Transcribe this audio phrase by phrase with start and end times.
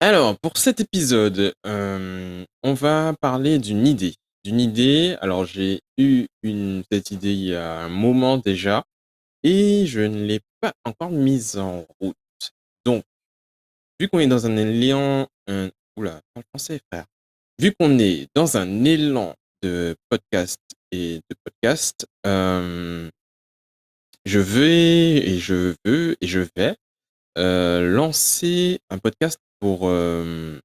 [0.00, 4.14] Alors, pour cet épisode, euh, on va parler d'une idée.
[4.44, 6.26] D'une idée, alors j'ai eu
[6.92, 8.84] cette idée il y a un moment déjà,
[9.42, 12.16] et je ne l'ai pas encore mise en route.
[12.84, 13.04] Donc,
[13.98, 16.20] vu qu'on est dans un élan, un, oula,
[16.50, 17.06] français, frère.
[17.58, 20.60] Vu qu'on est dans un élan de podcast
[20.92, 23.08] et de podcast, euh,
[24.26, 26.76] je vais et je veux et je vais
[27.38, 30.58] euh, lancer un podcast pour euh,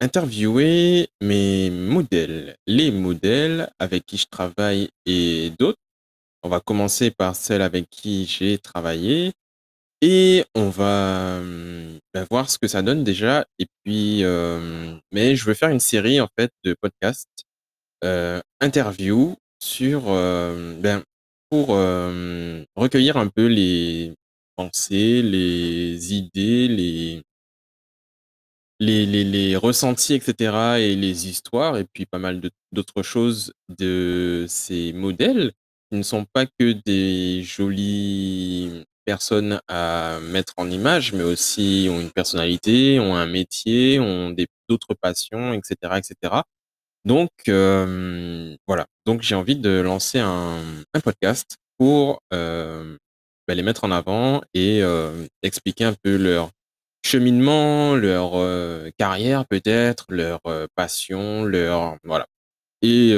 [0.00, 5.78] interviewer mes modèles, les modèles avec qui je travaille et d'autres.
[6.42, 9.32] On va commencer par celle avec qui j'ai travaillé
[10.02, 13.46] et on va hum, bah, voir ce que ça donne déjà.
[13.58, 17.44] Et puis, euh, mais je veux faire une série en fait de podcasts,
[18.04, 21.02] euh, interviews sur, euh, ben,
[21.50, 24.14] pour euh, recueillir un peu les
[24.56, 27.22] pensées, les idées, les
[28.80, 32.40] les, les, les ressentis, etc., et les histoires, et puis pas mal
[32.72, 35.52] d'autres choses de ces modèles
[35.90, 42.00] qui ne sont pas que des jolies personnes à mettre en image, mais aussi ont
[42.00, 46.42] une personnalité, ont un métier, ont des d'autres passions, etc., etc.
[47.04, 48.86] Donc euh, voilà.
[49.06, 50.60] Donc j'ai envie de lancer un,
[50.92, 52.96] un podcast pour euh,
[53.46, 56.50] bah, les mettre en avant et euh, expliquer un peu leur
[57.04, 62.26] cheminement, leur euh, carrière peut-être, leur euh, passion, leur voilà
[62.82, 63.14] et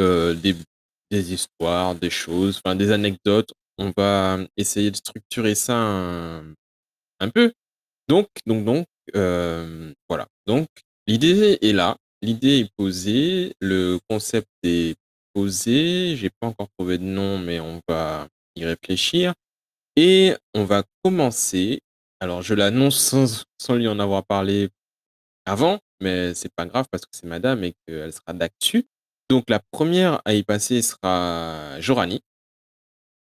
[1.11, 3.53] des histoires, des choses, enfin des anecdotes.
[3.77, 7.53] On va essayer de structurer ça un, peu.
[8.09, 10.27] Donc donc donc voilà.
[10.47, 10.69] Donc
[11.06, 14.97] l'idée est là, l'idée est posée, le concept est
[15.34, 16.17] posé.
[16.17, 19.34] J'ai pas encore trouvé de nom, mais on va y réfléchir
[19.99, 21.81] et on va commencer.
[22.21, 23.17] Alors je l'annonce
[23.59, 24.69] sans, lui en avoir parlé
[25.45, 28.87] avant, mais c'est pas grave parce que c'est madame et qu'elle sera d'actu.
[29.29, 32.21] Donc la première à y passer sera Jorani,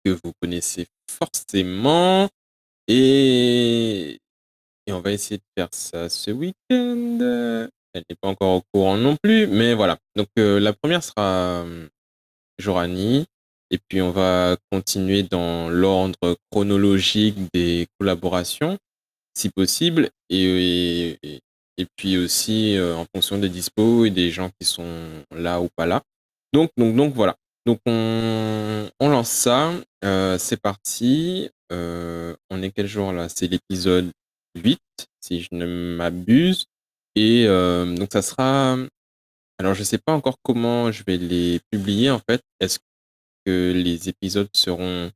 [0.07, 2.31] que vous connaissez forcément.
[2.89, 4.19] Et,
[4.87, 7.69] et on va essayer de faire ça ce week-end.
[7.93, 9.99] Elle n'est pas encore au courant non plus, mais voilà.
[10.17, 11.89] Donc euh, la première sera euh,
[12.59, 13.27] Jorani.
[13.75, 18.79] Et puis on va continuer dans l'ordre chronologique des collaborations,
[19.37, 20.11] si possible.
[20.31, 21.19] Et,
[21.77, 25.69] et, puis aussi euh, en fonction des dispos et des gens qui sont là ou
[25.75, 26.03] pas là.
[26.53, 27.35] Donc, donc, donc voilà.
[27.67, 29.73] Donc on, on lance ça.
[30.05, 31.51] Euh, c'est parti.
[31.73, 33.29] Euh, on est quel jour là?
[33.29, 34.13] C'est l'épisode
[34.57, 34.79] 8,
[35.21, 36.67] si je ne m'abuse.
[37.17, 38.77] Et donc ça sera...
[39.59, 42.41] Alors je sais pas encore comment je vais les publier en fait.
[42.61, 42.79] Est-ce
[43.51, 45.11] les épisodes seront...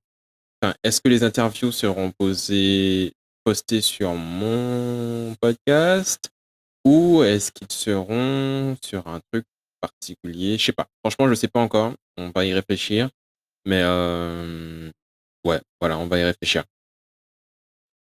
[0.62, 3.12] Enfin, est-ce que les interviews seront posées,
[3.44, 6.30] postées sur mon podcast
[6.84, 9.44] ou est-ce qu'ils seront sur un truc
[9.80, 10.58] particulier?
[10.58, 10.86] Je sais pas.
[11.04, 11.94] Franchement, je sais pas encore.
[12.16, 13.10] On va y réfléchir.
[13.66, 14.90] Mais euh,
[15.44, 16.64] ouais, voilà, on va y réfléchir.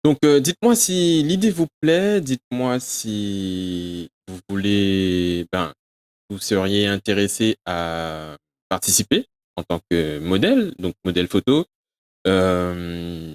[0.04, 2.22] Donc, euh, dites-moi si l'idée vous plaît.
[2.22, 5.74] Dites-moi si vous voulez, ben,
[6.30, 8.38] vous seriez intéressé à
[8.70, 11.66] participer en tant que modèle, donc modèle photo.
[12.28, 13.34] Euh,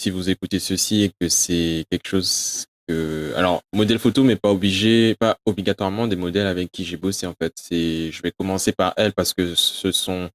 [0.00, 4.50] si vous écoutez ceci et que c'est quelque chose que, alors modèle photo, mais pas
[4.50, 7.52] obligé, pas obligatoirement des modèles avec qui j'ai bossé en fait.
[7.56, 10.30] C'est, je vais commencer par elle parce que ce sont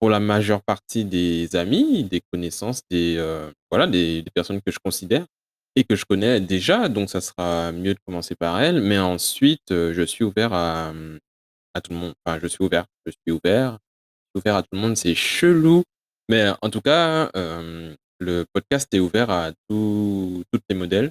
[0.00, 4.78] pour la majeure partie des amis, des connaissances, des euh, voilà, des, personnes que je
[4.82, 5.26] considère
[5.76, 6.88] et que je connais déjà.
[6.88, 10.92] Donc ça sera mieux de commencer par elle, mais ensuite euh, je suis ouvert à
[11.74, 12.14] à tout le monde.
[12.24, 13.78] Enfin, je suis ouvert, je suis ouvert,
[14.34, 14.96] ouvert à tout le monde.
[14.96, 15.82] C'est chelou,
[16.28, 21.10] mais en tout cas, euh, le podcast est ouvert à tous les modèles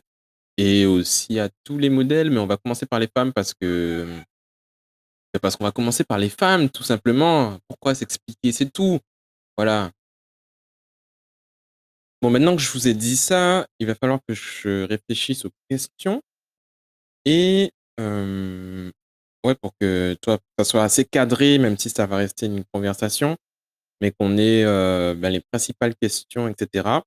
[0.57, 4.07] et aussi à tous les modèles, mais on va commencer par les femmes parce que
[5.41, 7.57] parce qu'on va commencer par les femmes, tout simplement.
[7.67, 8.99] Pourquoi s'expliquer, c'est tout.
[9.57, 9.91] Voilà.
[12.21, 15.51] Bon, maintenant que je vous ai dit ça, il va falloir que je réfléchisse aux
[15.69, 16.21] questions
[17.25, 18.91] et euh,
[19.43, 23.37] ouais, pour que toi, ça soit assez cadré, même si ça va rester une conversation,
[24.01, 24.63] mais qu'on ait
[25.15, 27.01] ben, les principales questions, etc.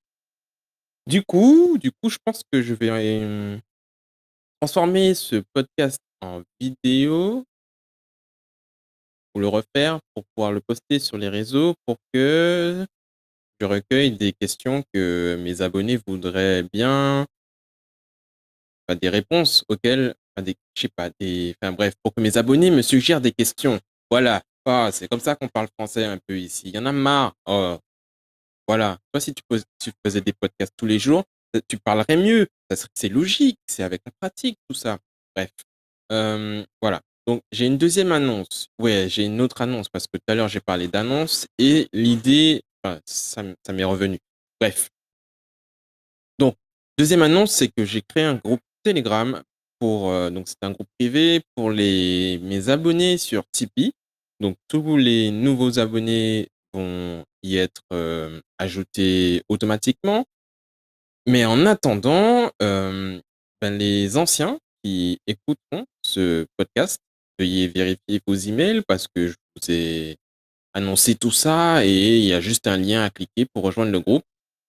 [1.06, 3.60] Du coup, du coup, je pense que je vais
[4.60, 7.44] transformer ce podcast en vidéo
[9.34, 12.86] ou le refaire pour pouvoir le poster sur les réseaux pour que
[13.60, 17.26] je recueille des questions que mes abonnés voudraient bien,
[18.88, 22.36] enfin, des réponses auxquelles, enfin, des, je sais pas, des, enfin bref, pour que mes
[22.36, 23.80] abonnés me suggèrent des questions.
[24.10, 24.42] Voilà.
[24.64, 26.64] Ah, c'est comme ça qu'on parle français un peu ici.
[26.66, 27.34] Il y en a marre.
[27.46, 27.78] Oh,
[28.66, 28.98] voilà.
[29.12, 29.42] Toi, si tu,
[30.04, 31.24] faisais des podcasts tous les jours,
[31.68, 32.48] tu parlerais mieux.
[32.94, 34.98] c'est logique, c'est avec la pratique tout ça.
[35.34, 35.50] Bref,
[36.10, 37.00] hem, voilà.
[37.26, 38.68] Donc j'ai une deuxième annonce.
[38.80, 42.62] Ouais, j'ai une autre annonce parce que tout à l'heure j'ai parlé d'annonce et l'idée,
[43.04, 43.42] ça
[43.72, 44.18] m'est revenu.
[44.60, 44.90] Bref.
[46.38, 46.56] Donc,
[46.98, 49.42] deuxième annonce, c'est que j'ai créé un groupe Telegram
[49.80, 53.92] pour, heu, donc c'est un groupe privé pour les mes abonnés sur Tipeee.
[54.40, 60.24] Donc tous les nouveaux abonnés vont y être, hem, ajoutés automatiquement.
[61.26, 63.20] Mais en attendant, hem,
[63.60, 67.00] ben, les anciens qui écouteront ce podcast,
[67.38, 70.16] veuillez vérifier vos emails parce que je vous ai
[70.74, 74.00] annoncé tout ça et il y a juste un lien à cliquer pour rejoindre le
[74.00, 74.24] groupe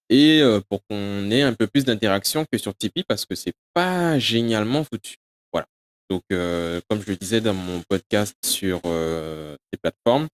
[0.09, 3.53] et heu, pour qu'on ait un peu plus d'interaction que sur Tipeee parce que c'est
[3.73, 5.15] pas génialement foutu.
[5.53, 5.67] Voilà.
[6.09, 10.27] Donc heu, comme je le disais dans mon podcast sur, heu, les plateformes,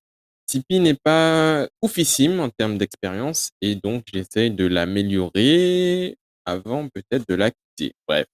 [0.48, 7.36] Tipeee n'est pas oufissime en termes d'expérience et donc j'essaye de l'améliorer avant peut-être de
[7.36, 7.94] la quitter.
[8.08, 8.26] Bref.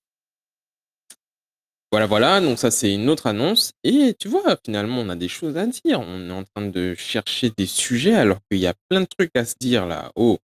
[1.92, 5.28] Voilà, voilà, donc ça c'est une autre annonce et tu vois, finalement, on a des
[5.28, 6.00] choses à dire.
[6.02, 9.36] On est en train de chercher des sujets alors qu'il y a plein de trucs
[9.36, 10.12] à se dire là.
[10.16, 10.38] Oh,